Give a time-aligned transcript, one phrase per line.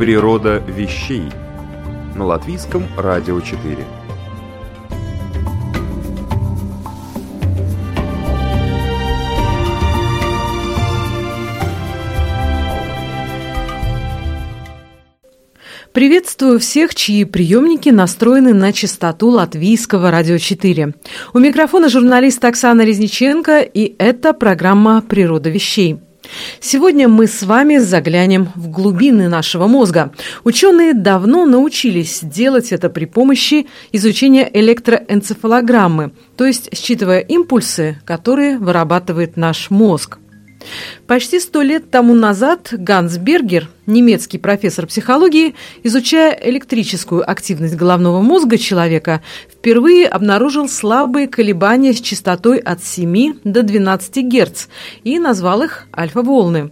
[0.00, 1.24] Природа вещей
[2.16, 3.76] на латвийском радио 4.
[15.92, 20.94] Приветствую всех, чьи приемники настроены на частоту латвийского радио 4.
[21.34, 26.00] У микрофона журналист Оксана Резниченко, и это программа «Природа вещей».
[26.60, 30.12] Сегодня мы с вами заглянем в глубины нашего мозга.
[30.44, 39.36] Ученые давно научились делать это при помощи изучения электроэнцефалограммы, то есть считывая импульсы, которые вырабатывает
[39.36, 40.19] наш мозг.
[41.06, 48.58] Почти сто лет тому назад Ганс Бергер, немецкий профессор психологии, изучая электрическую активность головного мозга
[48.58, 54.66] человека, впервые обнаружил слабые колебания с частотой от 7 до 12 Гц
[55.02, 56.70] и назвал их альфа-волны.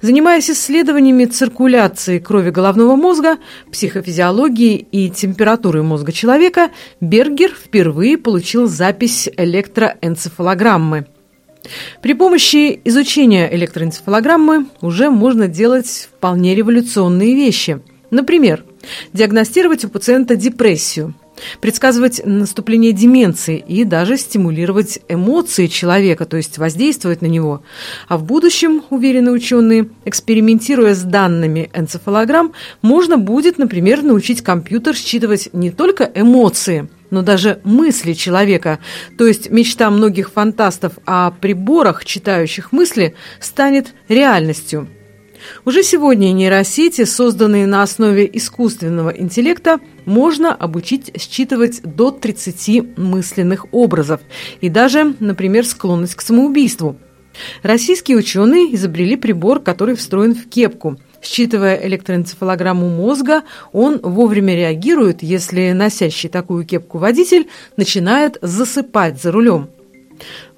[0.00, 3.38] Занимаясь исследованиями циркуляции крови головного мозга,
[3.72, 11.06] психофизиологии и температуры мозга человека, Бергер впервые получил запись электроэнцефалограммы–
[12.02, 17.80] при помощи изучения электроэнцефалограммы уже можно делать вполне революционные вещи.
[18.10, 18.64] Например,
[19.12, 21.14] диагностировать у пациента депрессию,
[21.60, 27.62] предсказывать наступление деменции и даже стимулировать эмоции человека, то есть воздействовать на него.
[28.06, 35.48] А в будущем, уверены ученые, экспериментируя с данными энцефалограмм, можно будет, например, научить компьютер считывать
[35.52, 38.80] не только эмоции– но даже мысли человека,
[39.16, 44.88] то есть мечта многих фантастов о приборах, читающих мысли, станет реальностью.
[45.64, 54.20] Уже сегодня нейросети, созданные на основе искусственного интеллекта, можно обучить считывать до 30 мысленных образов
[54.60, 56.96] и даже, например, склонность к самоубийству.
[57.62, 65.72] Российские ученые изобрели прибор, который встроен в кепку– Считывая электроэнцефалограмму мозга, он вовремя реагирует, если
[65.72, 67.48] носящий такую кепку водитель
[67.78, 69.70] начинает засыпать за рулем.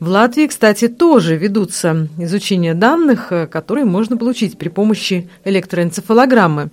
[0.01, 6.69] В Латвии, кстати, тоже ведутся изучения данных, э, которые можно получить при помощи электроэнцефалограммы.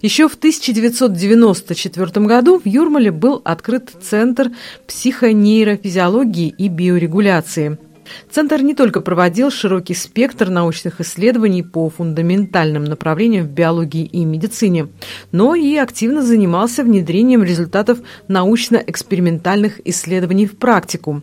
[0.00, 4.50] Еще в 1994 году в Юрмале был открыт Центр
[4.86, 7.78] психонейрофизиологии и биорегуляции–
[8.30, 14.88] Центр не только проводил широкий спектр научных исследований по фундаментальным направлениям в биологии и медицине,
[15.32, 17.98] но и активно занимался внедрением результатов
[18.28, 21.22] научно-экспериментальных исследований в практику.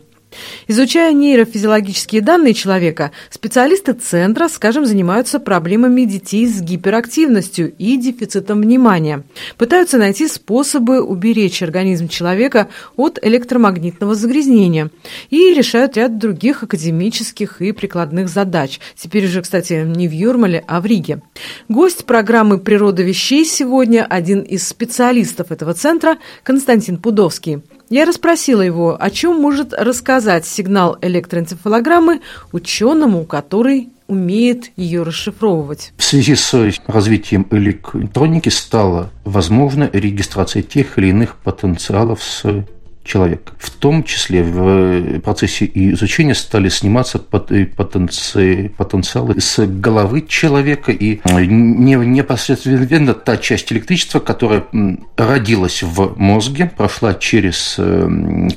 [0.68, 9.24] Изучая нейрофизиологические данные человека, специалисты центра, скажем, занимаются проблемами детей с гиперактивностью и дефицитом внимания.
[9.58, 14.90] Пытаются найти способы уберечь организм человека от электромагнитного загрязнения
[15.30, 18.80] и решают ряд других академических и прикладных задач.
[18.96, 21.22] Теперь уже, кстати, не в Юрмале, а в Риге.
[21.70, 27.62] Гость программы «Природа вещей» сегодня один из специалистов этого центра Константин Пудовский.
[27.92, 32.22] Я расспросила его, о чем может рассказать сигнал электроэнцефалограммы
[32.54, 35.92] ученому, который умеет ее расшифровывать.
[35.98, 36.54] В связи с
[36.88, 42.64] развитием электроники стала возможна регистрация тех или иных потенциалов с
[43.04, 43.54] человека.
[43.58, 51.20] В том числе в э, процессе изучения стали сниматься э, потенциалы с головы человека и
[51.24, 54.66] э, непосредственно та часть электричества, которая
[55.18, 57.80] родилась в мозге, прошла через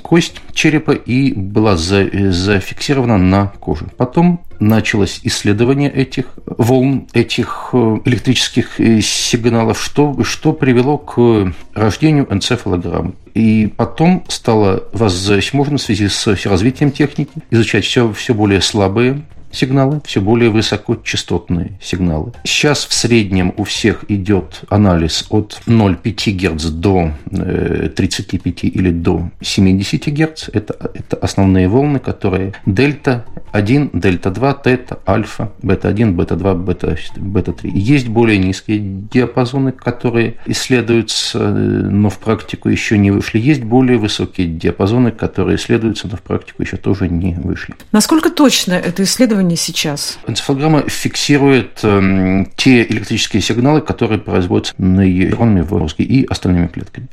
[0.03, 3.87] кость черепа и была зафиксирована на коже.
[3.97, 13.15] Потом началось исследование этих волн, этих электрических сигналов, что, что привело к рождению энцефалограммы.
[13.35, 19.23] И потом стало возможно в связи с развитием техники изучать все, все более слабые
[19.55, 22.33] сигналы, все более высокочастотные сигналы.
[22.45, 29.31] Сейчас в среднем у всех идет анализ от 0,5 Гц до 35 э, или до
[29.41, 30.49] 70 Гц.
[30.53, 36.55] Это, это основные волны, которые дельта 1, дельта 2, тета, альфа, бета 1, бета 2,
[36.55, 37.71] бета, бета 3.
[37.75, 43.39] Есть более низкие диапазоны, которые исследуются, э, но в практику еще не вышли.
[43.39, 47.75] Есть более высокие диапазоны, которые исследуются, но в практику еще тоже не вышли.
[47.93, 50.19] Насколько точно это исследование исследование сейчас?
[50.27, 57.09] Энцефалограмма фиксирует э, те электрические сигналы, которые производятся нейронами в мозге и остальными клетками.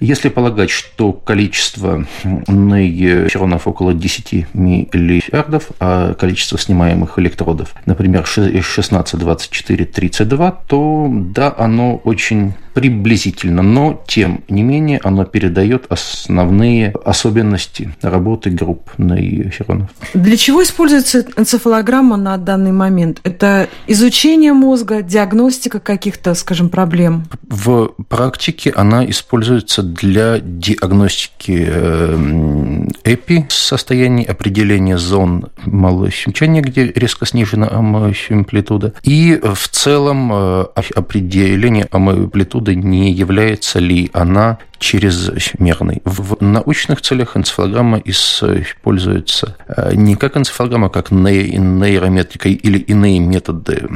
[0.00, 9.84] Если полагать, что количество нейронов около 10 миллиардов, а количество снимаемых электродов, например, 16, 24,
[9.84, 18.50] 32, то да, оно очень приблизительно, но тем не менее оно передает основные особенности работы
[18.50, 19.88] групп нейронов.
[20.12, 23.20] Для чего используется энцефалограмма на данный момент?
[23.24, 27.24] Это изучение мозга, диагностика каких-то, скажем, проблем?
[27.48, 37.24] В практике она используется для диагностики э, ЭПИ, состояний определения зон малого щемчания, где резко
[37.24, 46.02] снижена амплитуда, и в целом э, определение амплитуды природы, не является ли она чрезмерной.
[46.04, 53.88] В научных целях энцефалограмма используется э, не как энцефалограмма, как нейрометрика или иные методы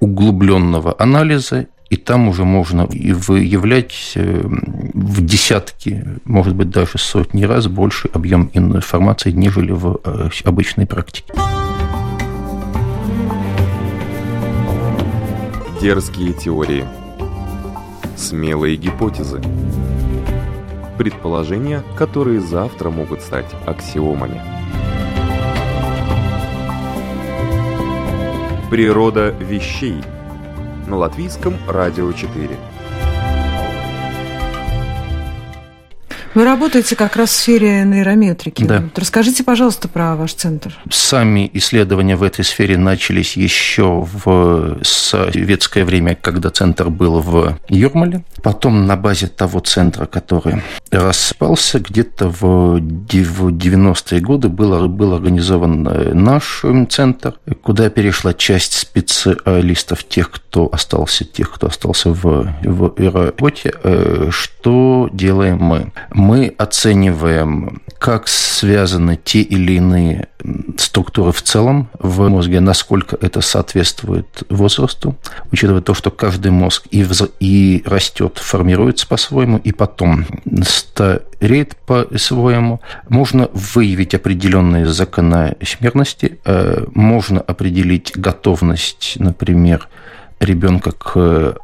[0.00, 4.42] углубленного анализа, и там уже можно выявлять э,
[4.94, 11.32] в десятки, может быть, даже сотни раз больше объем информации, нежели в э, обычной практике.
[15.80, 16.84] Дерзкие теории–
[18.16, 19.40] смелые гипотезы.
[20.98, 24.40] Предположения, которые завтра могут стать аксиомами.
[28.70, 30.02] Природа вещей
[30.86, 32.50] на латвийском радио 4.
[36.36, 38.62] Вы работаете как раз в сфере нейрометрики.
[38.62, 38.82] Да.
[38.82, 40.76] Вот расскажите, пожалуйста, про ваш центр.
[40.90, 48.22] Сами исследования в этой сфере начались еще в советское время, когда центр был в Юрмале.
[48.42, 56.12] Потом на базе того центра, который распался, где-то в 90-е годы был, был организован э,
[56.12, 63.72] наш центр, куда перешла часть специалистов, тех, кто остался, тех, кто остался в, в работе.
[63.82, 65.92] Э, что делаем мы?
[66.26, 70.26] Мы оцениваем, как связаны те или иные
[70.76, 75.16] структуры в целом в мозге, насколько это соответствует возрасту,
[75.52, 77.28] учитывая то, что каждый мозг и, вз...
[77.38, 80.26] и растет, формируется по-своему, и потом
[80.62, 82.80] стареет по-своему.
[83.08, 89.88] Можно выявить определенные закономерности, э, можно определить готовность, например,
[90.40, 91.56] ребенка к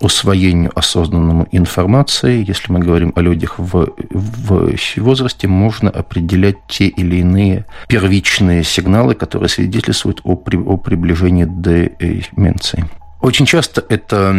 [0.00, 7.16] усвоению осознанному информации, если мы говорим о людях в, в возрасте, можно определять те или
[7.16, 12.88] иные первичные сигналы, которые свидетельствуют о, при, о приближении деменции.
[13.20, 14.32] Очень часто это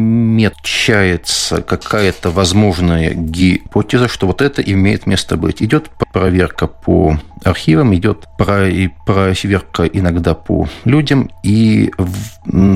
[0.00, 5.62] намечается какая-то возможная гипотеза, что вот это имеет место быть.
[5.62, 11.92] Идет проверка по архивам, идет проверка иногда по людям, и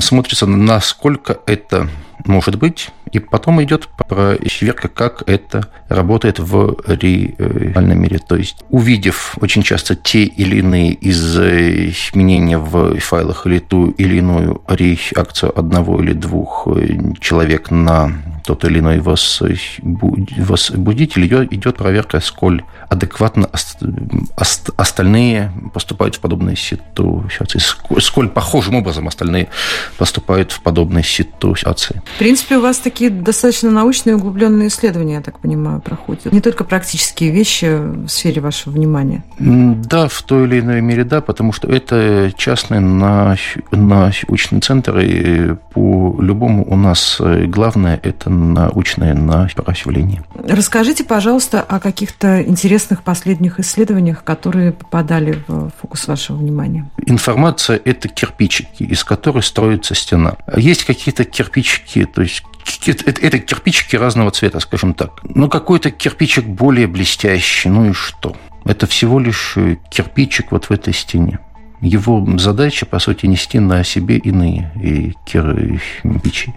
[0.00, 1.88] смотрится, насколько это
[2.26, 8.18] может быть, и потом идет проверка, как это работает в реальном мире.
[8.18, 14.62] То есть, увидев очень часто те или иные изменения в файлах или ту или иную
[14.68, 16.68] реакцию одного или двух
[17.20, 18.12] человек на
[18.44, 23.48] тот или иной возбудитель, идет проверка, сколь адекватно
[24.76, 27.60] остальные поступают в подобные ситуации,
[28.00, 29.46] сколь похожим образом остальные
[29.96, 32.01] поступают в подобные ситуации.
[32.04, 36.32] В принципе, у вас такие достаточно научные углубленные исследования, я так понимаю, проходят.
[36.32, 39.24] Не только практические вещи в сфере вашего внимания.
[39.38, 46.64] Да, в той или иной мере да, потому что это частный научный центр, и по-любому
[46.68, 50.22] у нас главное– это научное наращивание.
[50.46, 56.90] Расскажите, пожалуйста, о каких-то интересных последних исследованиях, которые попадали в фокус вашего внимания.
[57.06, 60.36] Информация– это кирпичики, из которых строится стена.
[60.56, 62.42] Есть какие-то кирпичики, то есть
[62.86, 65.20] это кирпичики разного цвета, скажем так.
[65.24, 68.36] Но какой-то кирпичик более блестящий, ну и что?
[68.64, 69.56] Это всего лишь
[69.90, 71.40] кирпичик вот в этой стене.
[71.80, 76.54] Его задача, по сути, нести на себе иные кирпичи.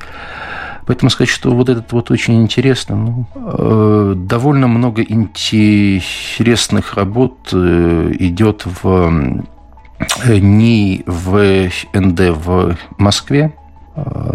[0.85, 2.95] Поэтому сказать, что вот этот вот очень интересно.
[2.95, 9.33] Ну, э, довольно много интересных работ э, идет в
[10.25, 13.51] э, НИИ в НД в Москве.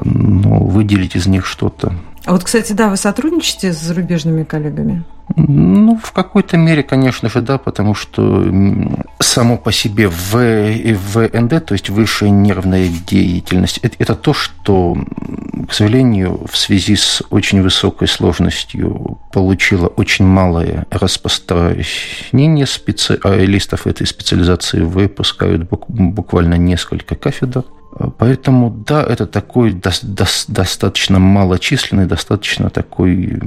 [0.05, 1.93] Но выделить из них что-то.
[2.25, 5.05] А вот, кстати, да, вы сотрудничаете с зарубежными коллегами?
[5.37, 8.45] Ну, в какой-то мере, конечно же, да, потому что
[9.21, 14.97] само по себе в, ВНД, то есть высшая нервная деятельность, это, это то, что
[15.69, 24.81] к сожалению, в связи с очень высокой сложностью получила очень малое распространение специалистов этой специализации,
[24.81, 27.65] выпускают буквально несколько кафедр.
[28.19, 33.41] Поэтому, да, это такой до, до, достаточно малочисленный, достаточно такой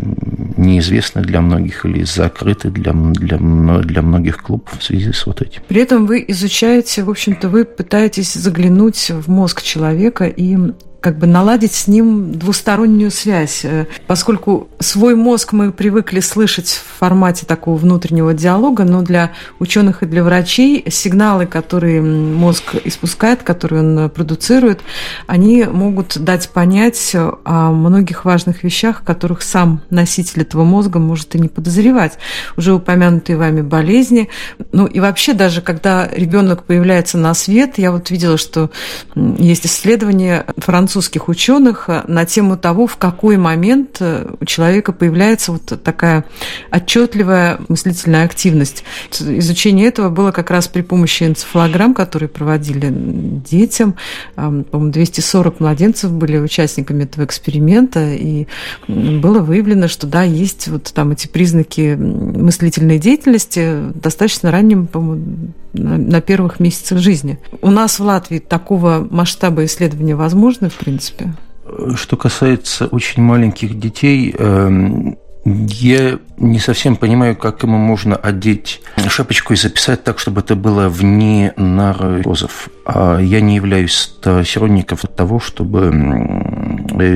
[0.58, 5.62] неизвестный для многих или закрытый для, для, для многих клубов в связи с вот этим.
[5.68, 10.58] При этом вы изучаете, в общем-то, вы пытаетесь заглянуть в мозг человека и
[11.04, 17.00] как бы наладить с ним двустороннюю связь, э, поскольку свой мозг мы привыкли слышать в
[17.00, 23.82] формате такого внутреннего диалога, но для ученых и для врачей сигналы, которые мозг испускает, которые
[23.82, 24.80] он продуцирует,
[25.28, 31.40] они могут дать понять о многих важных вещах, которых сам носитель этого мозга может и
[31.40, 32.14] не подозревать.
[32.56, 34.30] Уже упомянутые вами болезни.
[34.72, 38.72] Ну и вообще даже когда ребенок появляется на свет, я вот видела, что
[39.16, 44.92] есть исследования французские, французских ученых э, на тему того, в какой момент э, у человека
[44.92, 46.26] появляется вот такая
[46.70, 48.84] отчетливая мыслительная активность.
[49.12, 53.96] Изучение этого было как раз при помощи энцефалограмм, которые проводили детям.
[54.36, 58.46] По-моему, 240 младенцев были участниками этого эксперимента, и
[58.88, 66.22] было выявлено, что да, есть вот там эти признаки мыслительной деятельности достаточно ранним, по-моему, на
[66.22, 67.40] первых месяцах жизни.
[67.62, 71.34] У нас в Латвии такого масштаба исследования возможно, в принципе?
[71.96, 79.54] Что касается очень маленьких детей, эм, я не совсем понимаю, как ему можно одеть шапочку
[79.54, 82.70] и записать так, чтобы это было вне наркозов.
[82.86, 85.92] А я не являюсь сторонником того, чтобы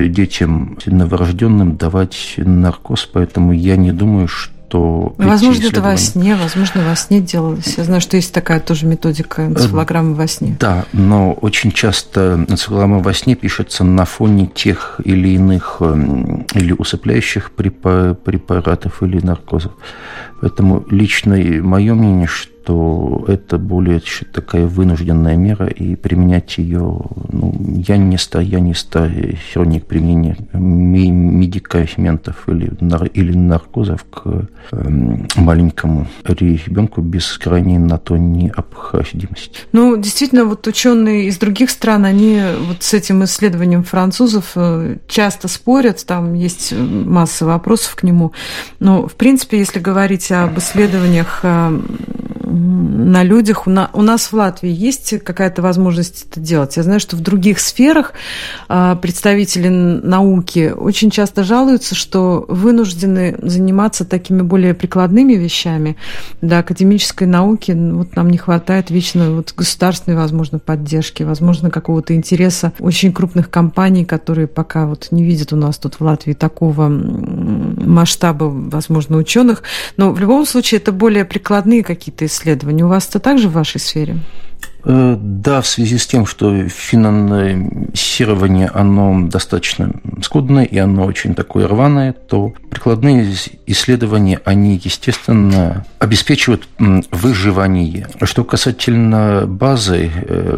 [0.08, 5.14] детям новорожденным давать наркоз, поэтому я не думаю, что что...
[5.16, 7.78] Возможно, это во сне, возможно, во сне делалось.
[7.78, 10.56] Я знаю, что есть такая тоже методика энцефалограммы во сне.
[10.60, 16.72] Да, но очень часто энцефалограмма во сне пишется на фоне тех или иных эм, или
[16.72, 19.72] усыпляющих препаратов или наркозов.
[20.40, 27.00] Поэтому лично мое мнение, что что это более такая вынужденная мера, и применять ее,
[27.32, 27.54] ну,
[27.86, 32.70] я не ста, я не сторонник применения медикаментов или,
[33.14, 39.60] или наркозов к эм, маленькому ребенку без крайней на то необходимости.
[39.72, 45.48] Ну, действительно, вот ученые из других стран, они вот с этим исследованием французов э, часто
[45.48, 48.32] спорят, там есть масса вопросов к нему.
[48.78, 51.80] Но, в принципе, если говорить об исследованиях э,
[52.48, 53.66] на людях.
[53.66, 56.76] У, на, у нас в Латвии есть какая-то возможность это делать.
[56.76, 58.12] Я знаю, что в других сферах
[58.68, 65.96] а, представители науки очень часто жалуются, что вынуждены заниматься такими более прикладными вещами.
[66.40, 72.72] Да, академической науки вот нам не хватает вечно вот государственной, возможно, поддержки, возможно, какого-то интереса
[72.78, 78.44] очень крупных компаний, которые пока вот не видят у нас тут в Латвии такого масштаба,
[78.44, 79.62] возможно, ученых.
[79.96, 82.37] Но в любом случае это более прикладные какие-то исследования.
[82.82, 84.16] У вас это также в вашей сфере?
[84.90, 89.92] Э, да, в связи с тем, что финансирование, оно достаточно
[90.22, 93.34] скудное и оно очень такое рваное, то прикладные
[93.66, 98.08] исследования, они, естественно, обеспечивают выживание.
[98.22, 100.56] Что касательно базы, э,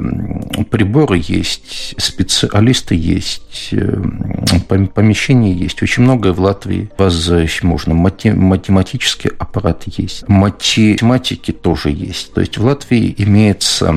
[0.71, 4.01] приборы есть, специалисты есть, э,
[4.95, 5.83] помещения есть.
[5.83, 7.95] Очень многое в Латвии базы можно.
[7.95, 10.29] Математический аппарат есть.
[10.29, 12.33] Математики тоже есть.
[12.33, 13.97] То есть в Латвии имеется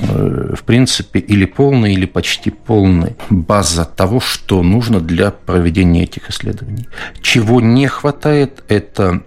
[0.00, 6.88] в принципе, или полная, или почти полная база того, что нужно для проведения этих исследований.
[7.20, 9.22] Чего не хватает, это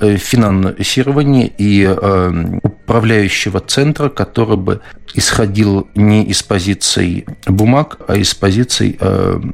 [0.00, 4.80] э, финансирование и э, управляющего центра, который бы
[5.14, 8.98] исходил не из позиций бумаг, а из позиций,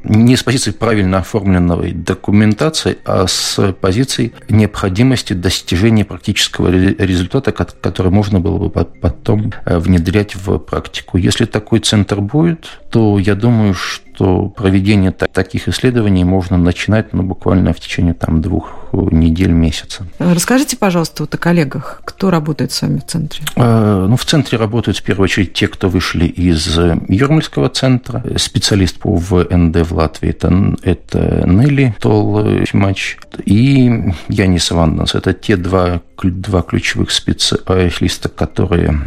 [0.03, 8.41] не из позиций правильно оформленной документации, а с позиций необходимости достижения практического результата, который можно
[8.41, 9.53] было бы потом
[9.95, 11.17] внедрять в практику.
[11.17, 17.73] Если такой центр будет, то я думаю, что проведение таких исследований можно начинать ну, буквально
[17.73, 20.05] в течение там, двух недель, месяца.
[20.19, 22.01] Расскажите, пожалуйста, вот о коллегах.
[22.05, 23.43] Кто работает с вами в центре?
[23.55, 28.23] Э, ну, в центре работают в первую очередь те, кто вышли из Юрмальского центра.
[28.37, 35.15] Специалист по ВНД в Латвии это, это Нелли Толмач и Янис Ванденс.
[35.15, 38.99] Это те два, два ключевых специалиста, которые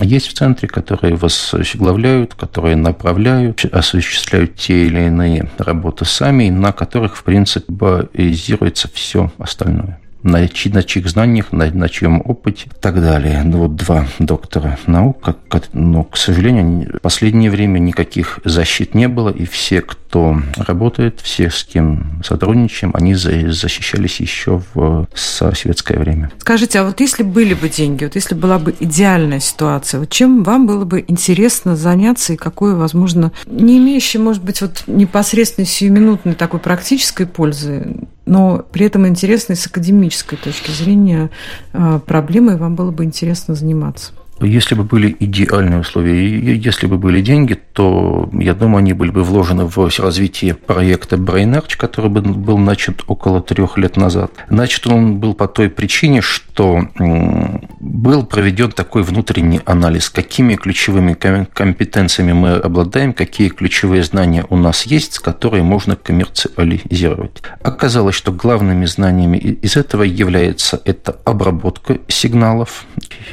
[0.00, 7.16] есть в центре, которые возглавляют, которые направляют осуществляют те или иные работы сами, на которых,
[7.16, 10.00] в принципе, базируется все остальное.
[10.26, 13.42] На, на чьих знаниях, на, на чьем опыте и так далее.
[13.44, 19.08] Ну, вот два доктора наук, как, но, к сожалению, в последнее время никаких защит не
[19.08, 26.30] было, и все, кто работает, все, с кем сотрудничаем, они защищались еще в советское время.
[26.38, 30.42] Скажите, а вот если были бы деньги, вот если была бы идеальная ситуация, вот чем
[30.42, 36.34] вам было бы интересно заняться и какое, возможно, не имеющее, может быть, вот непосредственно сиюминутной
[36.34, 41.30] такой практической пользы, но при этом интересной с академической точки зрения
[41.72, 44.12] а, проблемой вам было бы интересно заниматься?
[44.40, 49.22] Если бы были идеальные условия, если бы были деньги, то, я думаю, они были бы
[49.22, 54.32] вложены в развитие проекта BrainArch, который был начат около трех лет назад.
[54.50, 56.88] Начат он был по той причине, что
[57.80, 64.84] был проведен такой внутренний анализ, какими ключевыми компетенциями мы обладаем, какие ключевые знания у нас
[64.84, 67.42] есть, которые можно коммерциализировать.
[67.62, 72.84] Оказалось, что главными знаниями из этого является это обработка сигналов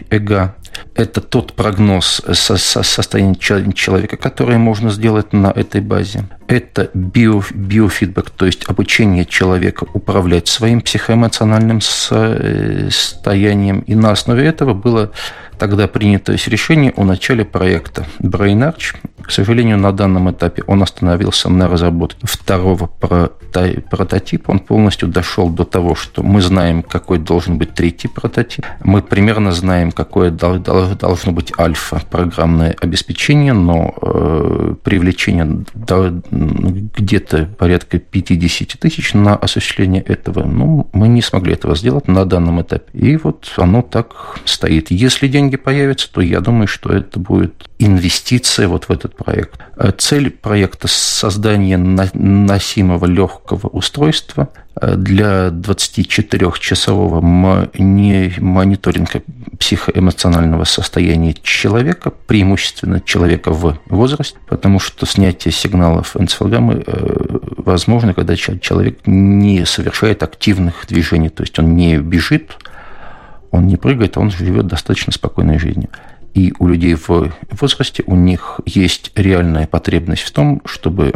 [0.10, 0.56] ЭГА,
[0.96, 6.26] это тот прогноз состояния человека, который можно сделать на этой базе.
[6.48, 13.80] Это био, биофидбэк, то есть обучение человека управлять своим психоэмоциональным состоянием.
[13.82, 15.12] И на основе этого было
[15.64, 18.98] тогда принято решение о начале проекта BrainArch.
[19.22, 24.52] К сожалению, на данном этапе он остановился на разработке второго прототипа.
[24.52, 28.66] Он полностью дошел до того, что мы знаем, какой должен быть третий прототип.
[28.84, 35.64] Мы примерно знаем, какое должно быть альфа программное обеспечение, но э, привлечение
[36.98, 42.62] где-то порядка 50 тысяч на осуществление этого, ну, мы не смогли этого сделать на данном
[42.62, 42.92] этапе.
[42.92, 44.92] И вот оно так стоит.
[44.92, 49.60] Если деньги появятся, то я думаю, что это будет инвестиция вот в этот проект.
[49.78, 59.22] Э, цель проекта– создание носимого легкого устройства э, для 24-часового мониторинга
[59.60, 68.36] психоэмоционального состояния человека, преимущественно человека в возрасте, потому что снятие сигналов энцефалограммы э, возможно, когда
[68.36, 72.58] человек не совершает активных движений, то есть он не бежит,
[73.54, 75.90] он не прыгает, он живет достаточно спокойной жизнью.
[76.34, 81.14] И у людей в возрасте у них есть реальная потребность в том, чтобы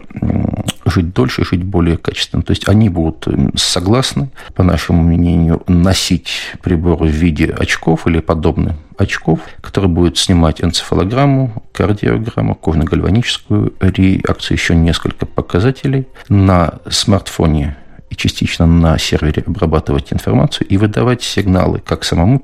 [0.85, 2.43] жить дольше, жить более качественно.
[2.43, 6.29] То есть они будут согласны, по нашему мнению, носить
[6.61, 14.75] приборы в виде очков или подобных очков, которые будут снимать энцефалограмму, кардиограмму, кожно-гальваническую реакцию, еще
[14.75, 17.75] несколько показателей на смартфоне
[18.09, 22.43] и частично на сервере обрабатывать информацию и выдавать сигналы как самому,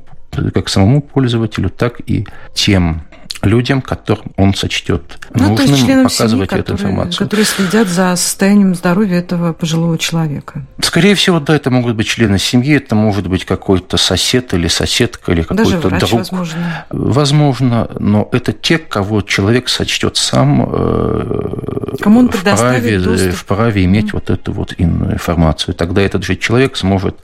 [0.54, 3.04] как самому пользователю, так и тем
[3.44, 7.20] людям, которым он сочтет ну, нужным показывать семьи, эту которые, информацию.
[7.20, 10.66] Которые следят за состоянием здоровья этого пожилого человека.
[10.82, 15.32] Скорее всего, да, это могут быть члены семьи, это может быть какой-то сосед или соседка,
[15.32, 16.12] или какой-то друг.
[16.12, 16.86] возможно.
[16.90, 23.32] Возможно, но это те, кого человек сочтет сам э, Кому он вправе, доступ.
[23.34, 24.14] вправе иметь mm.
[24.14, 25.76] вот эту вот информацию.
[25.76, 27.18] Тогда этот же человек сможет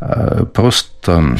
[0.00, 0.44] э,
[1.08, 1.38] просто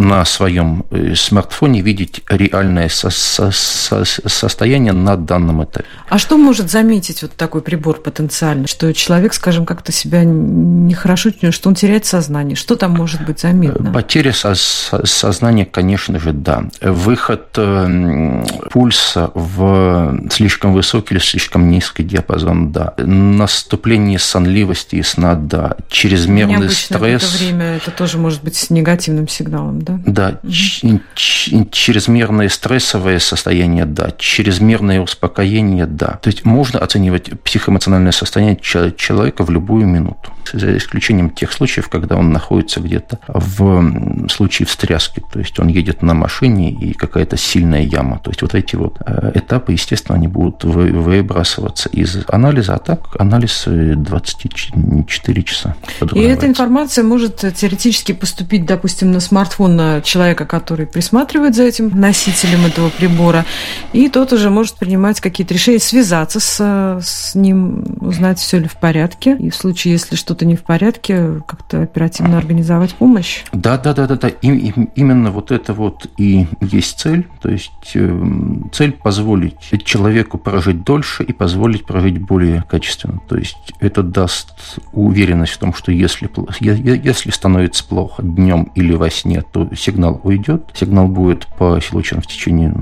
[0.00, 5.84] на своем э, смартфоне видеть реальное со со со состояние на данном этапе.
[6.08, 8.66] А что может заметить вот такой прибор потенциально?
[8.66, 12.56] Что человек, скажем, как-то себя нехорошо, что он теряет сознание?
[12.56, 13.92] Что там может быть заметно?
[13.92, 16.64] Потеря со сознания, конечно же, да.
[16.80, 22.94] Выход э, пульса в слишком высокий или слишком низкий диапазон, да.
[22.96, 25.76] Наступление сонливости и сна, да.
[25.88, 27.22] Чрезмерный стресс.
[27.22, 30.00] В это время это тоже может быть негативным сигналом, да?
[30.06, 30.40] Да.
[31.14, 36.18] Чрезмерный стрессовый стрессовое состояние– да, чрезмерное успокоение– да.
[36.22, 42.16] То есть можно оценивать психоэмоциональное состояние человека в любую минуту, за исключением тех случаев, когда
[42.16, 47.82] он находится где-то в случае встряски, то есть он едет на машине и какая-то сильная
[47.82, 48.18] яма.
[48.18, 53.16] То есть вот эти вот э, этапы, естественно, они будут выбрасываться из анализа, а так
[53.18, 55.76] анализ 24 часа.
[56.14, 62.66] И эта информация может теоретически поступить, допустим, на смартфон человека, который присматривает за этим носителем
[62.66, 63.44] этого прибора,
[63.92, 68.76] и тот уже может принимать какие-то решения, связаться с, с ним, узнать, все ли в
[68.76, 73.44] порядке, и в случае, если что-то не в порядке, как-то оперативно организовать помощь.
[73.52, 74.28] Да, да, да, да, да.
[74.28, 78.22] И, и, именно вот это вот и есть цель, то есть э,
[78.72, 83.20] цель позволить человеку прожить дольше и позволить прожить более качественно.
[83.28, 84.54] То есть это даст
[84.92, 90.70] уверенность в том, что если, если становится плохо днем или во сне, то сигнал уйдет,
[90.72, 92.74] сигнал будет получен в течение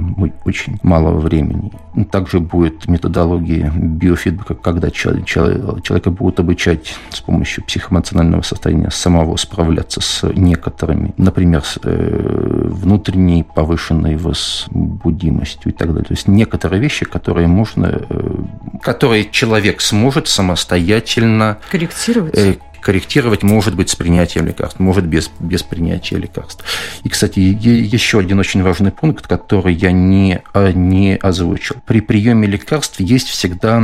[0.45, 1.73] очень малого времени.
[2.13, 10.01] Также будет методология биофидбэка, когда человека будут обучать с помощью помощью психоэмоционального состояния самого справляться
[10.01, 16.05] с некоторыми, например, с э, внутренней повышенной возбудимостью и так далее.
[16.05, 18.35] То есть некоторые вещи, которые можно, э,
[18.83, 25.63] которые человек сможет самостоятельно корректировать, э, корректировать может быть с принятием лекарств, может без, без
[25.63, 26.65] принятия лекарств.
[27.05, 31.77] И, кстати, еще один очень важный пункт, который я не, а, не озвучил.
[31.87, 33.83] При приеме лекарств есть всегда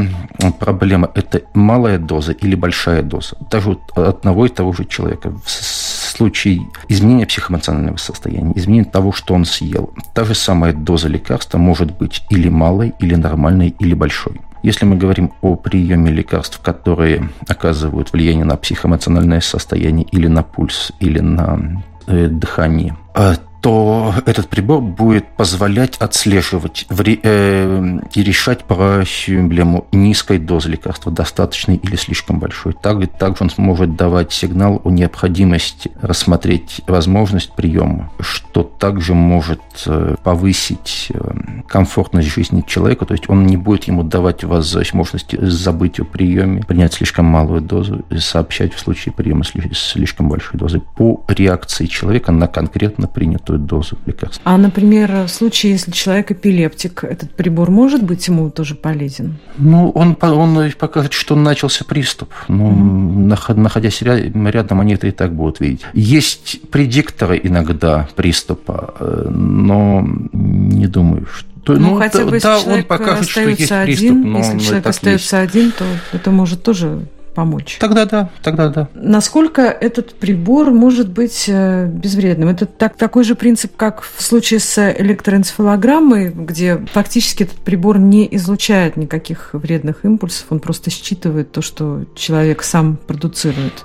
[0.58, 1.10] проблема.
[1.14, 3.36] Это малая доза или большая доза.
[3.50, 5.32] Даже у одного и того же человека.
[5.44, 11.58] В случае изменения психоэмоционального состояния, изменения того, что он съел, та же самая доза лекарства
[11.58, 14.40] может быть или малой, или нормальной, или большой.
[14.64, 20.90] Если мы говорим о приеме лекарств, которые оказывают влияние на психоэмоциональное состояние или на пульс,
[21.00, 29.86] или на э, дыхание, а то этот прибор будет позволять отслеживать э, и решать проблему
[29.90, 32.74] низкой дозы лекарства, достаточной или слишком большой.
[32.74, 40.16] Также, также он сможет давать сигнал о необходимости рассмотреть возможность приема, что также может э,
[40.22, 46.04] повысить э, комфортность жизни человека, то есть он не будет ему давать возможность забыть о
[46.04, 51.86] приеме, принять слишком малую дозу и сообщать в случае приема слишком большой дозы по реакции
[51.86, 54.42] человека на конкретно принятую соответствует доза лекарства.
[54.44, 59.36] А, например, в случае, если человек эпилептик, этот прибор может быть ему тоже полезен?
[59.58, 62.32] Ну, он, он покажет, что начался приступ.
[62.48, 63.54] Ну, угу.
[63.54, 65.82] находясь рядом, они это и так будут видеть.
[65.94, 72.64] Есть предикторы иногда приступа, э, но не думаю, что ну, ну хотя бы да, если
[72.64, 75.54] человек он покажет, что есть один, приступ, но если человек остается есть.
[75.54, 77.78] один, то это может тоже помочь.
[77.80, 78.88] Тогда да, тогда да.
[78.94, 82.48] Насколько этот прибор может быть э, безвредным?
[82.48, 88.28] Это так, такой же принцип, как в случае с электроэнцефалограммой, где фактически этот прибор не
[88.36, 93.84] излучает никаких вредных импульсов, он просто считывает то, что человек сам продуцирует.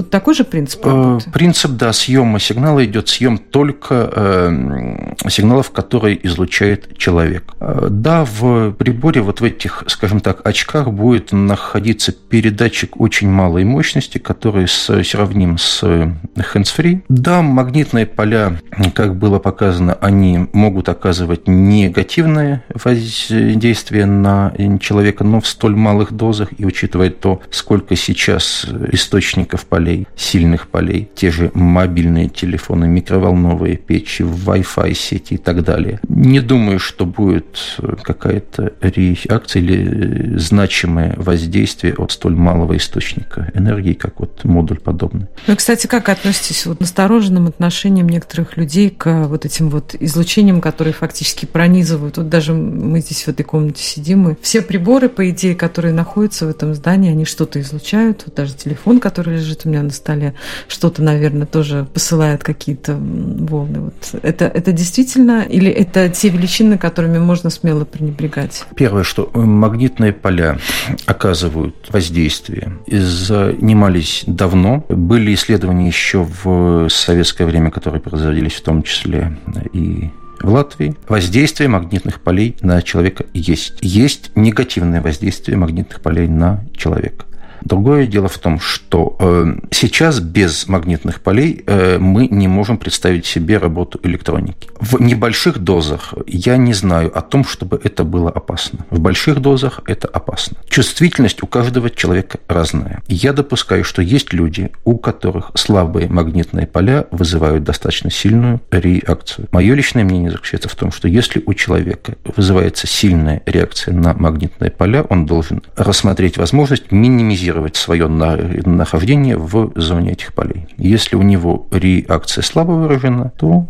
[0.00, 1.30] Тут такой же принцип э, работы?
[1.30, 7.52] Принцип, да, съема сигнала идет съем только э, сигналов, которые излучает человек.
[7.60, 13.28] Э, да, в приборе вот в этих, скажем так, очках будет находиться передатчик датчик очень
[13.28, 17.02] малой мощности, который сравним с hands-free.
[17.10, 18.58] Да, магнитные поля,
[18.94, 26.48] как было показано, они могут оказывать негативное воздействие на человека, но в столь малых дозах,
[26.56, 34.22] и учитывая то, сколько сейчас источников полей, сильных полей, те же мобильные телефоны, микроволновые печи,
[34.22, 36.00] Wi-Fi сети и так далее.
[36.08, 44.20] Не думаю, что будет какая-то реакция или значимое воздействие от столь малого источника энергии, как
[44.20, 45.26] вот модуль подобный.
[45.46, 50.92] Ну, кстати, как относитесь вот настороженным отношением некоторых людей к вот этим вот излучениям, которые
[50.92, 52.16] фактически пронизывают?
[52.16, 56.46] Вот даже мы здесь в этой комнате сидим, и все приборы, по идее, которые находятся
[56.46, 58.22] в этом здании, они что-то излучают.
[58.26, 60.34] Вот даже телефон, который лежит у меня на столе,
[60.68, 63.80] что-то, наверное, тоже посылает какие-то волны.
[63.80, 68.64] Вот это, это действительно или это те величины, которыми можно смело пренебрегать?
[68.76, 70.58] Первое, что магнитные поля
[71.06, 74.84] оказывают воздействие занимались давно.
[74.88, 79.38] Были исследования еще в советское время, которые производились в том числе
[79.72, 83.74] и в Латвии воздействие магнитных полей на человека есть.
[83.82, 87.26] Есть негативное воздействие магнитных полей на человека.
[87.62, 93.26] Другое дело в том, что э, сейчас без магнитных полей э, мы не можем представить
[93.26, 94.68] себе работу электроники.
[94.80, 98.86] В небольших дозах я не знаю о том, чтобы это было опасно.
[98.90, 100.56] В больших дозах это опасно.
[100.68, 103.02] Чувствительность у каждого человека разная.
[103.08, 109.48] Я допускаю, что есть люди, у которых слабые магнитные поля вызывают достаточно сильную реакцию.
[109.52, 114.70] Мое личное мнение заключается в том, что если у человека вызывается сильная реакция на магнитные
[114.70, 120.66] поля, он должен рассмотреть возможность минимизировать минимизировать свое нахождение в зоне этих полей.
[120.76, 123.66] Если у него реакция слабо выражена, то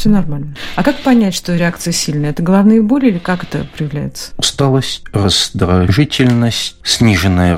[0.00, 0.54] все нормально.
[0.76, 2.30] А как понять, что реакция сильная?
[2.30, 4.32] Это головные боли или как это проявляется?
[4.38, 7.56] Усталость, раздражительность, сниженная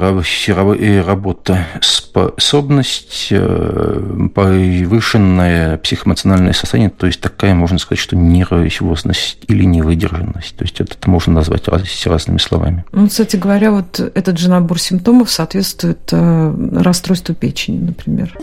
[1.02, 10.56] работа, способность, э, повышенное психоэмоциональное состояние, то есть такая, можно сказать, что нервозность или невыдержанность.
[10.56, 12.84] То есть это можно назвать разными словами.
[12.90, 18.36] Ну, кстати говоря, вот этот же набор симптомов соответствует э, расстройству печени, например.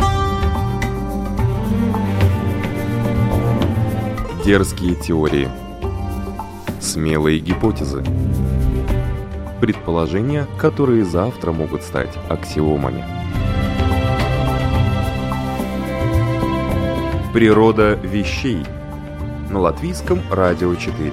[4.49, 5.47] Дерзкие теории.
[6.81, 8.03] Смелые гипотезы.
[9.61, 13.05] Предположения, которые завтра могут стать аксиомами.
[17.31, 18.65] Природа вещей.
[19.51, 21.11] На латвийском радио 4.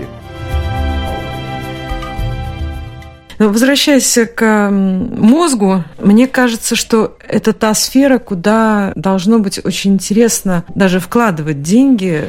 [3.38, 10.64] Но возвращаясь к мозгу, мне кажется, что это та сфера, куда должно быть очень интересно
[10.74, 12.24] даже вкладывать деньги.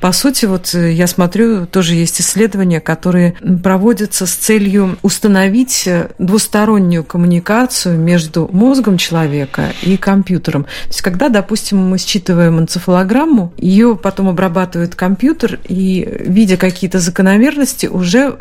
[0.00, 5.88] По сути, вот я смотрю, тоже есть исследования, которые проводятся с целью установить
[6.18, 10.64] двустороннюю коммуникацию между мозгом человека и компьютером.
[10.64, 17.86] То есть, когда, допустим, мы считываем энцефалограмму, ее потом обрабатывает компьютер, и, видя какие-то закономерности,
[17.86, 18.36] уже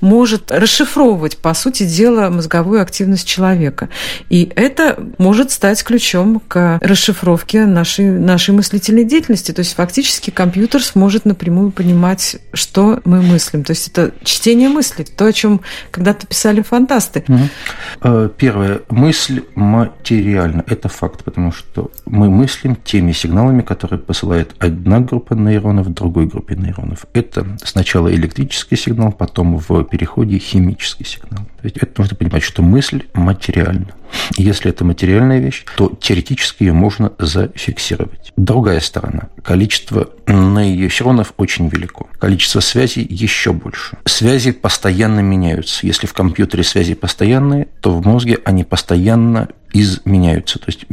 [0.00, 3.88] может расшифровывать, по сути дела, мозговую активность человека.
[4.28, 9.52] И это может стать ключом к расшифровке нашей, нашей мыслительной деятельности.
[9.52, 13.64] То есть, фактически, компьютер сможет напрямую понимать, что мы мыслим.
[13.64, 17.24] То есть, это чтение мыслей, то, о чем когда-то писали фантасты.
[17.28, 18.28] Угу.
[18.36, 18.80] Первое.
[18.88, 20.64] Мысль материальна.
[20.66, 26.54] Это факт, потому что мы мыслим теми сигналами, которые посылает одна группа нейронов другой группе
[26.54, 27.06] нейронов.
[27.12, 31.25] Это сначала электрический сигнал, потом в переходе химический сигнал.
[31.30, 33.88] То есть это нужно понимать, что мысль материальна.
[34.36, 38.32] Если это материальная вещь, то теоретически ее можно зафиксировать.
[38.36, 39.28] Другая сторона.
[39.42, 42.08] Количество нейронов очень велико.
[42.18, 43.98] Количество связей еще больше.
[44.04, 45.86] Связи постоянно меняются.
[45.86, 50.58] Если в компьютере связи постоянные, то в мозге они постоянно изменяются.
[50.58, 50.86] То есть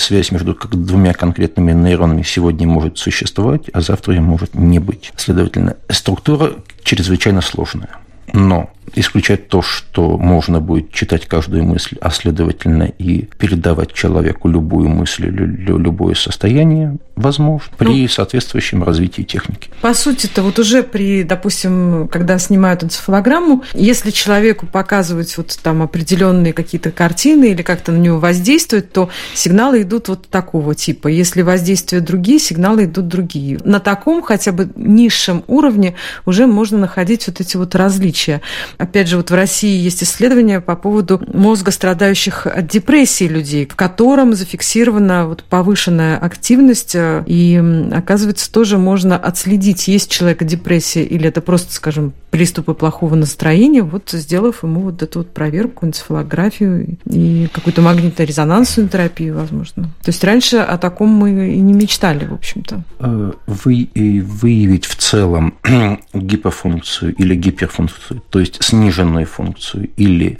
[0.00, 5.12] связь между двумя конкретными нейронами сегодня может существовать, а завтра ее может не быть.
[5.16, 7.96] Следовательно, структура чрезвычайно сложная.
[8.32, 14.88] Но исключать то, что можно будет читать каждую мысль, а следовательно и передавать человеку любую
[14.88, 19.70] мысль или любое состояние, возможно, при ну, соответствующем развитии техники.
[19.80, 26.52] По сути-то вот уже при, допустим, когда снимают энцефалограмму, если человеку показывать вот там определенные
[26.52, 31.08] какие-то картины или как-то на него воздействуют, то сигналы идут вот такого типа.
[31.08, 33.58] Если воздействуют другие, сигналы идут другие.
[33.64, 35.94] На таком хотя бы низшем уровне
[36.26, 38.40] уже можно находить вот эти вот различия.
[38.78, 43.74] Опять же, вот в России есть исследования по поводу мозга, страдающих от депрессии людей, в
[43.74, 47.60] котором зафиксирована вот повышенная активность, э, и
[47.92, 54.10] оказывается, тоже можно отследить, есть человека депрессия или это просто, скажем, приступы плохого настроения, вот
[54.12, 59.84] сделав ему вот эту вот проверку, энцефалографию и какую-то магнитно-резонансную терапию, возможно.
[60.02, 62.82] То есть раньше о таком мы и не мечтали, в общем-то.
[63.00, 65.54] Э, вы, выявить в целом
[66.12, 70.38] гипофункцию или гиперфункцию, то есть сниженную функцию или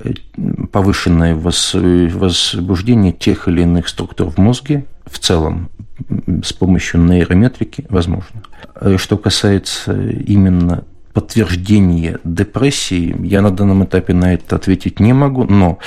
[0.00, 0.12] э,
[0.70, 5.70] повышенное возбуждение тех или иных структур в мозге в целом
[6.42, 8.42] с помощью нейрометрики возможно.
[8.74, 15.44] Э, что касается именно подтверждение депрессии, я на данном этапе на это ответить не могу,
[15.44, 15.78] но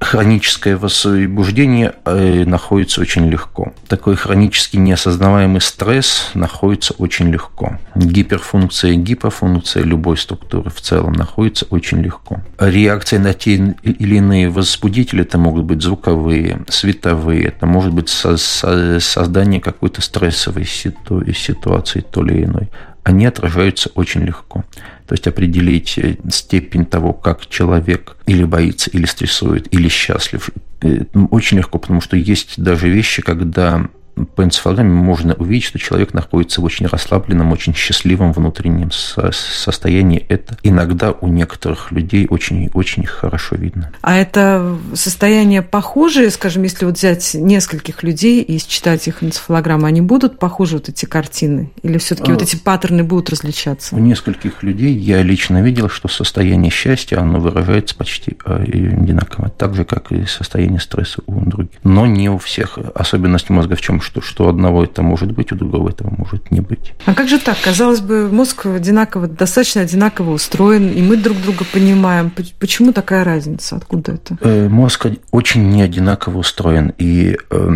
[0.00, 3.72] хроническое возбуждение э, находится очень легко.
[3.86, 7.78] Такой хронический неосознаваемый стресс находится очень легко.
[7.94, 12.40] Гиперфункция гипофункция любой структуры в целом находится очень легко.
[12.58, 19.60] Реакция на те или иные возбудители, это могут быть звуковые, световые, это может быть создание
[19.60, 22.70] какой-то стрессовой ситуации то или иной
[23.02, 24.64] они отражаются очень легко.
[25.06, 30.50] То есть определить э, степень того, как человек или боится, или стрессует, или счастлив,
[30.82, 33.88] э, очень легко, потому что есть даже вещи, когда
[34.34, 40.24] по энцефалограмме можно увидеть, что человек находится в очень расслабленном, очень счастливом внутреннем состоянии.
[40.28, 43.90] Это иногда у некоторых людей очень-очень хорошо видно.
[44.02, 50.00] А это состояние похожее, скажем, если вот взять нескольких людей и считать их энцефалограммы, они
[50.00, 51.70] будут похожи, вот эти картины?
[51.82, 53.94] Или все таки а, вот эти паттерны будут различаться?
[53.94, 59.74] У нескольких людей я лично видел, что состояние счастья, оно выражается почти э, одинаково, так
[59.74, 61.78] же, как и состояние стресса у других.
[61.82, 62.78] Но не у всех.
[62.94, 64.01] Особенность мозга в чем?
[64.02, 66.92] Что, что одного это может быть, у другого этого может не быть.
[67.06, 67.56] А как же так?
[67.62, 72.32] Казалось бы, мозг одинаково, достаточно одинаково устроен, и мы друг друга понимаем.
[72.58, 73.76] Почему такая разница?
[73.76, 74.36] Откуда это?
[74.40, 76.92] Э, мозг очень не одинаково устроен.
[76.98, 77.70] И э,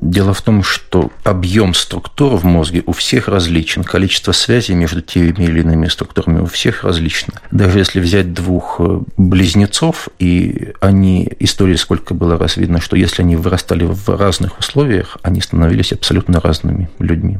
[0.00, 3.84] дело в том, что объем структур в мозге у всех различен.
[3.84, 7.34] Количество связей между теми или иными структурами у всех различно.
[7.50, 13.22] Даже если взять двух э, близнецов, и они, истории сколько было раз видно, что если
[13.22, 17.38] они вырастали в разных условиях, они становились становились абсолютно разными людьми.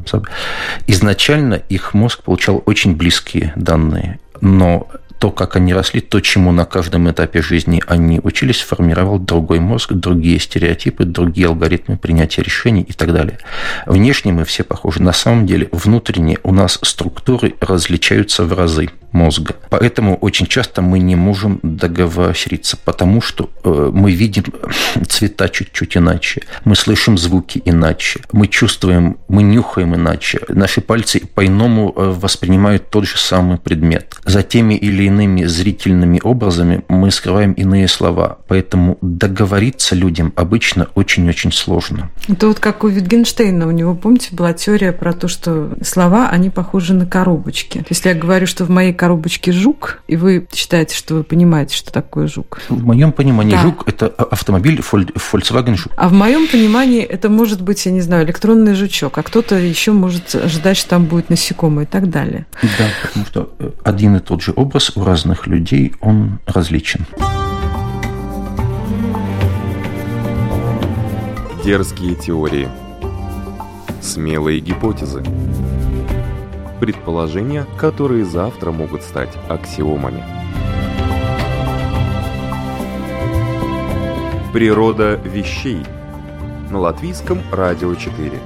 [0.86, 4.88] Изначально их мозг получал очень близкие данные, но
[5.22, 9.92] то, как они росли, то, чему на каждом этапе жизни они учились, формировал другой мозг,
[9.92, 13.38] другие стереотипы, другие алгоритмы принятия решений и так далее.
[13.86, 15.00] Внешне мы все похожи.
[15.00, 18.88] На самом деле, внутренне у нас структуры различаются в разы.
[19.12, 19.54] мозга.
[19.70, 24.44] Поэтому очень часто мы не можем договориться, потому что э, мы видим
[25.08, 31.92] цвета чуть-чуть иначе, мы слышим звуки иначе, мы чувствуем, мы нюхаем иначе, наши пальцы по-иному
[31.94, 34.16] э, воспринимают тот же самый предмет.
[34.24, 41.52] За теми или иными зрительными образами мы скрываем иные слова, поэтому договориться людям обычно очень-очень
[41.52, 42.10] сложно.
[42.28, 46.50] Это вот как у Витгенштейна, у него, помните, была теория про то, что слова, они
[46.50, 47.84] похожи на коробочки.
[47.88, 51.92] Если я говорю, что в моей коробочке жук, и вы считаете, что вы понимаете, что
[51.92, 52.60] такое жук.
[52.68, 53.62] В моем понимании да.
[53.62, 55.92] жук– это автомобиль Volkswagen жук.
[55.96, 59.92] А в моем понимании это может быть, я не знаю, электронный жучок, а кто-то еще
[59.92, 62.46] может ожидать, что там будет насекомое и так далее.
[62.62, 67.06] Да, потому что э, один и тот же образ у разных людей, он различен.
[71.64, 72.68] Дерзкие теории.
[74.00, 75.22] Смелые гипотезы.
[76.80, 80.24] Предположения, которые завтра могут стать аксиомами.
[84.52, 85.82] Природа вещей.
[86.70, 88.40] На латвийском радио 4.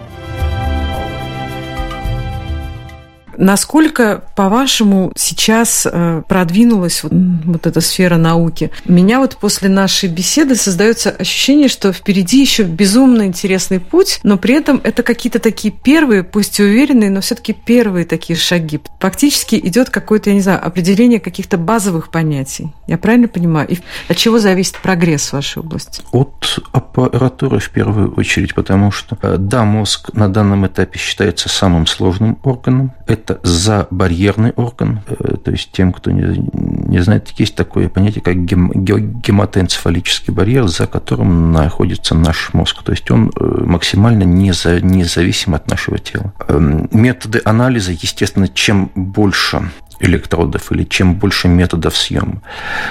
[3.38, 8.70] Насколько, по-вашему, сейчас э, продвинулась вот, вот эта сфера науки?
[8.86, 14.36] У меня вот после нашей беседы создается ощущение, что впереди еще безумно интересный путь, но
[14.38, 18.80] при этом это какие-то такие первые, пусть и уверенные, но все-таки первые такие шаги.
[19.00, 22.72] Фактически идет какое-то, я не знаю, определение каких-то базовых понятий.
[22.86, 23.68] Я правильно понимаю?
[23.68, 26.02] И от чего зависит прогресс в вашей области?
[26.12, 31.86] От аппаратуры в первую очередь, потому что, э, да, мозг на данном этапе считается самым
[31.86, 32.92] сложным органом.
[33.06, 36.48] Это это забарьерный орган, э, то есть тем, кто не,
[36.88, 42.92] не знает, есть такое понятие, как гем, гематоэнцефалический барьер, за которым находится наш мозг, то
[42.92, 46.32] есть он э, максимально независим от нашего тела.
[46.48, 52.42] Эм, методы анализа, естественно, чем больше электродов или чем больше методов съема.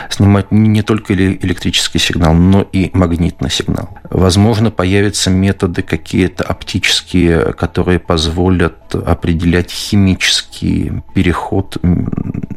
[0.10, 3.98] Снимать не только электрический сигнал, но и магнитный сигнал.
[4.10, 11.78] Возможно, появятся методы какие-то оптические, которые позволят определять химический переход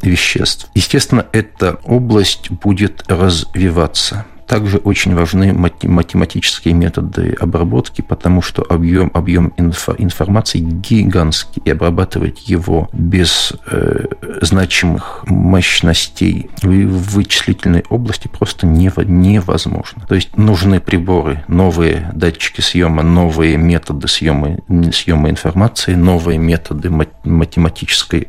[0.02, 0.70] веществ.
[0.74, 4.26] Естественно, эта область будет развиваться.
[4.48, 12.48] Также очень важны математические методы обработки, потому что объем, объем инфо, информации гигантский, и обрабатывать
[12.48, 14.06] его без э,
[14.40, 20.06] значимых мощностей в вычислительной области просто невозможно.
[20.08, 24.56] То есть нужны приборы, новые датчики съема, новые методы съема,
[24.92, 28.28] съема информации, новые методы математической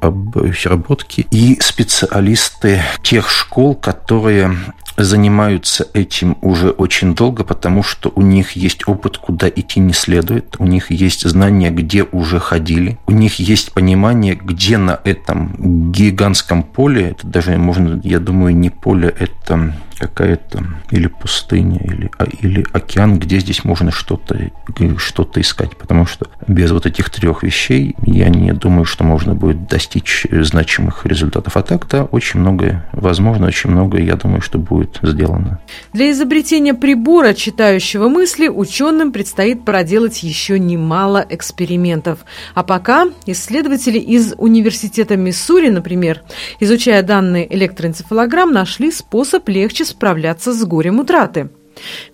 [0.00, 4.54] обработки и специалисты тех школ, которые
[4.96, 10.56] занимаются этим уже очень долго, потому что у них есть опыт, куда идти не следует,
[10.58, 16.62] у них есть знания, где уже ходили, у них есть понимание, где на этом гигантском
[16.62, 22.64] поле, это даже можно, я думаю, не поле, это какая-то или пустыня, или, а, или
[22.72, 24.50] океан, где здесь можно что-то
[24.98, 25.76] что искать.
[25.76, 31.06] Потому что без вот этих трех вещей я не думаю, что можно будет достичь значимых
[31.06, 31.56] результатов.
[31.56, 35.58] А так, да, очень многое возможно, очень многое, я думаю, что будет сделано.
[35.92, 42.20] Для изобретения прибора, читающего мысли, ученым предстоит проделать еще немало экспериментов.
[42.54, 46.22] А пока исследователи из Университета Миссури, например,
[46.60, 51.50] изучая данные электроэнцефалограмм, нашли способ легче справляться с горем утраты.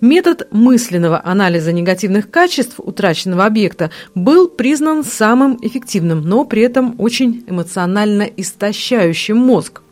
[0.00, 7.44] Метод мысленного анализа негативных качеств утраченного объекта был признан самым эффективным, но при этом очень
[7.48, 9.82] эмоционально истощающим мозг.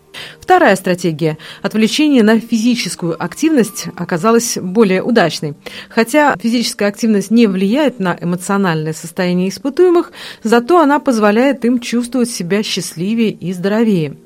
[0.40, 5.55] Вторая стратегия– отвлечение на физическую активность оказалась более удачной.
[5.88, 10.12] Хотя физическая активность не влияет на эмоциональное состояние испытуемых,
[10.44, 14.16] зато она позволяет им чувствовать себя счастливее и здоровее.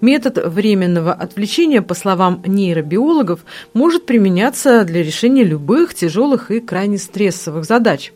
[0.00, 3.40] Метод временного отвлечения, по словам нейробиологов,
[3.72, 8.12] может применяться для решения любых тяжелых и крайне стрессовых задач.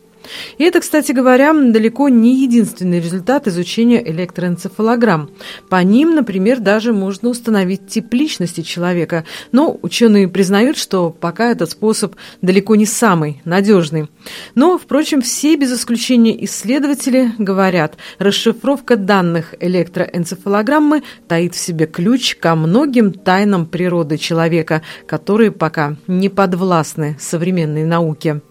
[0.57, 5.31] И это, кстати говоря, далеко не единственный результат изучения электроэнцефалограмм.
[5.69, 9.25] По ним, например, даже можно установить тип личности человека.
[9.51, 14.09] Но ученые признают, что пока этот способ далеко не самый надежный.
[14.55, 22.55] Но, впрочем, все без исключения исследователи говорят, расшифровка данных электроэнцефалограммы таит в себе ключ ко
[22.55, 28.41] многим тайнам природы человека, которые пока не подвластны современной науке.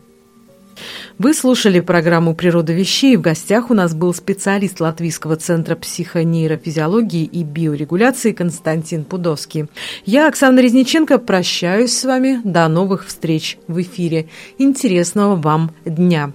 [1.19, 3.16] Вы слушали программу «Природа вещей».
[3.16, 9.66] В гостях у нас был специалист Латвийского центра психонейрофизиологии и биорегуляции Константин Пудовский.
[10.05, 12.40] Я, Оксана Резниченко, прощаюсь с вами.
[12.45, 14.29] До новых встреч в эфире.
[14.59, 16.33] Интересного вам дня!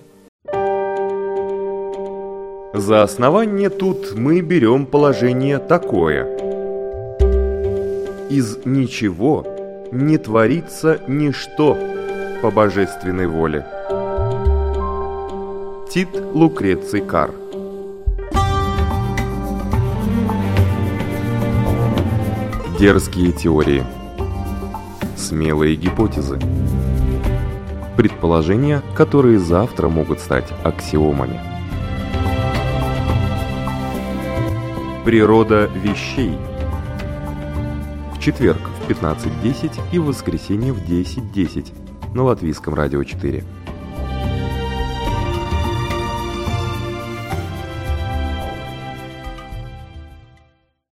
[2.73, 6.25] За основание тут мы берем положение такое.
[8.29, 9.47] Из ничего
[9.93, 11.77] не творится ничто
[12.41, 13.65] по божественной воле.
[15.89, 17.31] Тит Лукреций Кар.
[22.77, 23.85] Дерзкие теории.
[25.15, 26.39] Смелые гипотезы.
[27.95, 31.39] Предположения, которые завтра могут стать аксиомами.
[35.05, 36.37] Природа вещей.
[38.13, 43.43] В четверг в 15.10 и в воскресенье в 10.10 на Латвийском радио 4.